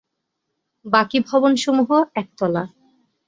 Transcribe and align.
বাকি 0.85 1.17
ভবন 1.19 1.53
সমূহ 1.55 1.89
একতলা। 2.15 2.63